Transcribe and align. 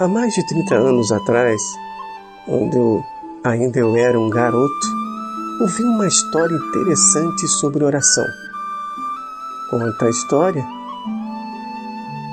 Há 0.00 0.08
mais 0.08 0.32
de 0.32 0.44
30 0.46 0.74
anos 0.74 1.12
atrás, 1.12 1.60
quando 2.46 2.74
eu, 2.74 3.04
ainda 3.44 3.78
eu 3.78 3.94
era 3.94 4.18
um 4.18 4.30
garoto, 4.30 4.86
ouvi 5.60 5.82
uma 5.84 6.06
história 6.06 6.54
interessante 6.56 7.46
sobre 7.46 7.84
oração. 7.84 8.24
Conta 9.70 10.06
a 10.06 10.10
história 10.10 10.64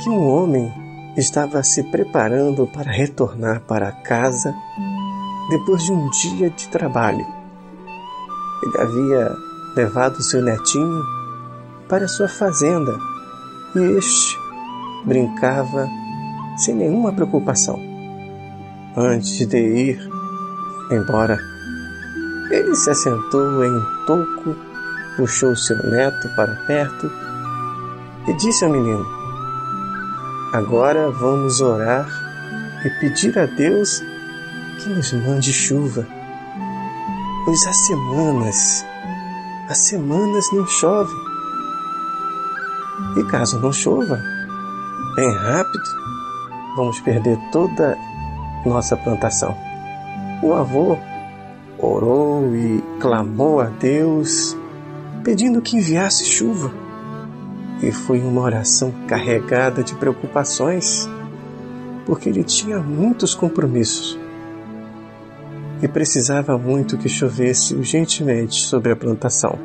que 0.02 0.10
um 0.10 0.26
homem 0.30 0.74
estava 1.18 1.62
se 1.62 1.84
preparando 1.92 2.66
para 2.66 2.90
retornar 2.90 3.62
para 3.68 3.92
casa 3.92 4.56
depois 5.50 5.84
de 5.84 5.92
um 5.92 6.10
dia 6.12 6.50
de 6.50 6.70
trabalho. 6.70 7.28
Ele 8.64 8.78
havia 8.78 9.36
levado 9.76 10.24
seu 10.24 10.42
netinho 10.42 11.04
para 11.90 12.08
sua 12.08 12.30
fazenda 12.30 12.98
e 13.76 13.80
este 13.98 14.38
brincava 15.06 15.90
sem 16.60 16.76
nenhuma 16.76 17.14
preocupação. 17.14 17.80
Antes 18.96 19.48
de 19.48 19.58
ir 19.58 20.10
embora, 20.92 21.40
ele 22.52 22.76
se 22.76 22.90
assentou 22.90 23.64
em 23.64 23.72
um 23.72 24.06
toco, 24.06 24.56
puxou 25.16 25.56
seu 25.56 25.78
neto 25.90 26.28
para 26.36 26.56
perto 26.68 27.10
e 28.28 28.34
disse 28.34 28.66
ao 28.66 28.72
menino: 28.72 29.06
Agora 30.54 31.12
vamos 31.12 31.62
orar 31.62 32.08
e 32.84 32.90
pedir 33.00 33.38
a 33.38 33.46
Deus 33.46 34.02
que 34.80 34.90
nos 34.90 35.14
mande 35.14 35.54
chuva, 35.54 36.06
pois 37.46 37.68
há 37.68 37.74
semanas, 37.74 38.86
há 39.70 39.74
semanas 39.76 40.46
não 40.52 40.66
chove. 40.66 41.14
E 43.18 43.24
caso 43.26 43.60
não 43.60 43.72
chova, 43.72 44.20
bem 45.16 45.36
rápido, 45.38 46.09
vamos 46.80 47.02
perder 47.02 47.38
toda 47.52 47.98
nossa 48.66 48.96
plantação. 48.96 49.54
O 50.42 50.54
avô 50.54 50.98
orou 51.78 52.56
e 52.56 52.82
clamou 53.02 53.60
a 53.60 53.66
Deus, 53.66 54.56
pedindo 55.22 55.62
que 55.62 55.76
enviasse 55.76 56.24
chuva. 56.24 56.72
E 57.84 57.92
foi 57.92 58.22
uma 58.22 58.42
oração 58.42 58.94
carregada 59.08 59.84
de 59.84 59.94
preocupações, 59.96 61.10
porque 62.06 62.30
ele 62.30 62.46
tinha 62.46 62.80
muitos 62.80 63.36
compromissos 63.36 64.18
e 65.82 65.88
precisava 65.88 66.58
muito 66.58 66.98
que 66.98 67.10
chovesse 67.10 67.76
urgentemente 67.76 68.66
sobre 68.66 68.92
a 68.92 68.96
plantação. 68.96 69.60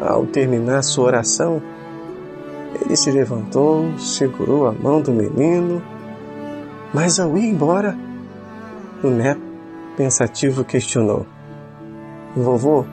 Ao 0.00 0.24
terminar 0.24 0.82
sua 0.82 1.06
oração, 1.06 1.60
ele 2.84 2.96
se 2.96 3.10
levantou, 3.10 3.98
segurou 3.98 4.66
a 4.66 4.72
mão 4.72 5.00
do 5.00 5.12
menino, 5.12 5.82
mas 6.92 7.18
ao 7.18 7.36
ir 7.36 7.46
embora, 7.46 7.96
o 9.02 9.08
neto 9.08 9.40
pensativo 9.96 10.64
questionou: 10.64 11.26
Vovô, 12.36 12.84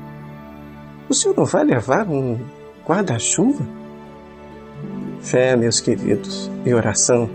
o 1.10 1.14
senhor 1.14 1.36
não 1.36 1.46
vai 1.46 1.64
levar 1.64 2.08
um 2.08 2.40
guarda-chuva? 2.88 3.64
Fé, 5.20 5.56
meus 5.56 5.80
queridos, 5.80 6.50
e 6.66 6.74
oração 6.74 7.30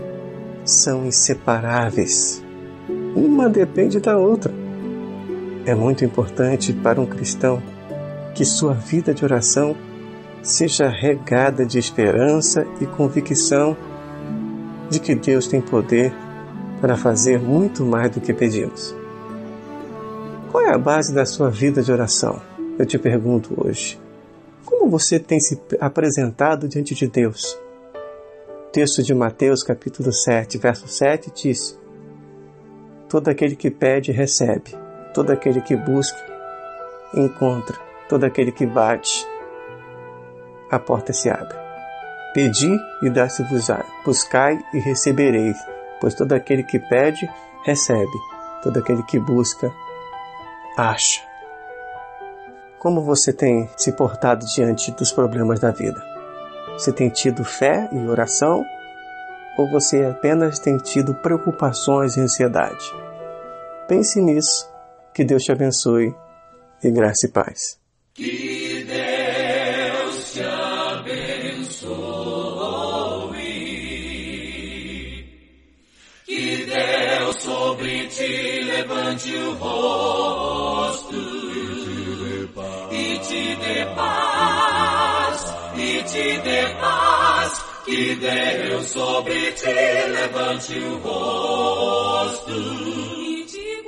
são 0.65 1.05
inseparáveis. 1.05 2.43
Uma 3.15 3.49
depende 3.49 3.99
da 3.99 4.17
outra. 4.17 4.53
É 5.65 5.73
muito 5.73 6.03
importante 6.03 6.73
para 6.73 6.99
um 6.99 7.05
cristão 7.05 7.61
que 8.35 8.43
sua 8.43 8.73
vida 8.73 9.13
de 9.13 9.23
oração 9.23 9.75
seja 10.47 10.87
regada 10.87 11.65
de 11.65 11.77
esperança 11.77 12.65
e 12.79 12.85
convicção 12.85 13.75
de 14.89 14.97
que 14.97 15.13
Deus 15.13 15.45
tem 15.45 15.59
poder 15.59 16.13
para 16.79 16.95
fazer 16.95 17.37
muito 17.37 17.83
mais 17.83 18.11
do 18.11 18.21
que 18.21 18.33
pedimos. 18.33 18.95
Qual 20.49 20.63
é 20.63 20.73
a 20.73 20.77
base 20.77 21.13
da 21.13 21.25
sua 21.25 21.49
vida 21.49 21.83
de 21.83 21.91
oração? 21.91 22.41
Eu 22.79 22.85
te 22.85 22.97
pergunto 22.97 23.53
hoje. 23.57 23.99
Como 24.63 24.89
você 24.89 25.19
tem 25.19 25.37
se 25.37 25.59
apresentado 25.81 26.65
diante 26.65 26.95
de 26.95 27.07
Deus? 27.07 27.59
O 28.67 28.71
texto 28.71 29.03
de 29.03 29.13
Mateus, 29.13 29.63
capítulo 29.63 30.13
7, 30.13 30.57
verso 30.57 30.87
7 30.87 31.29
diz: 31.35 31.77
Todo 33.09 33.27
aquele 33.27 33.57
que 33.57 33.69
pede, 33.69 34.13
recebe. 34.13 34.73
Todo 35.13 35.31
aquele 35.31 35.59
que 35.59 35.75
busca, 35.75 36.17
encontra. 37.13 37.77
Todo 38.07 38.23
aquele 38.23 38.53
que 38.53 38.65
bate, 38.65 39.26
a 40.71 40.79
porta 40.79 41.13
se 41.13 41.29
abre. 41.29 41.57
Pedi 42.33 42.77
e 43.01 43.09
dá-se-vos-á. 43.09 43.83
Buscai 44.05 44.59
e 44.73 44.79
recebereis. 44.79 45.57
Pois 45.99 46.13
todo 46.13 46.33
aquele 46.33 46.63
que 46.63 46.79
pede, 46.79 47.29
recebe. 47.63 48.11
Todo 48.61 48.77
aquele 48.79 49.03
que 49.03 49.19
busca, 49.19 49.71
acha. 50.77 51.21
Como 52.79 53.01
você 53.01 53.33
tem 53.33 53.69
se 53.75 53.91
portado 53.91 54.45
diante 54.45 54.91
dos 54.91 55.11
problemas 55.11 55.59
da 55.59 55.71
vida? 55.71 55.99
Você 56.73 56.91
tem 56.91 57.09
tido 57.09 57.43
fé 57.43 57.89
e 57.91 58.07
oração? 58.07 58.63
Ou 59.57 59.69
você 59.71 60.05
apenas 60.05 60.59
tem 60.59 60.77
tido 60.77 61.15
preocupações 61.15 62.15
e 62.15 62.21
ansiedade? 62.21 62.85
Pense 63.87 64.21
nisso. 64.21 64.71
Que 65.13 65.23
Deus 65.23 65.41
te 65.41 65.51
abençoe 65.51 66.13
e 66.83 66.91
graça 66.91 67.25
e 67.25 67.31
paz. 67.31 67.79
Sobre 77.77 78.07
ti 78.07 78.63
levante 78.63 79.35
o 79.35 79.53
rosto 79.53 81.15
e 82.91 83.19
te 83.19 83.55
dê 83.55 83.85
paz, 83.95 85.55
e 85.75 86.03
te 86.03 86.37
dê 86.39 86.67
paz. 86.81 87.65
Que 87.85 88.15
Deus 88.15 88.87
sobre 88.87 89.51
ti 89.51 89.65
levante 89.65 90.79
o 90.79 90.97
rosto 90.97 92.51
e 92.51 93.45
te 93.45 93.83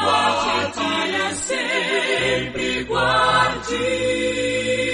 guarde, 0.00 0.72
para 0.74 1.34
sempre 1.34 2.84
guarde. 2.84 4.89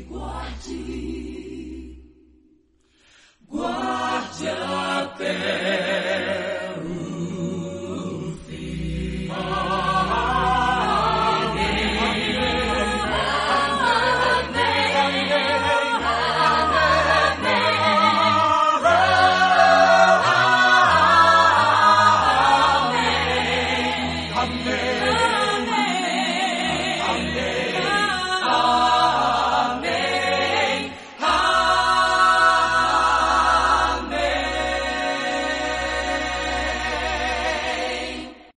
igual. 0.00 1.39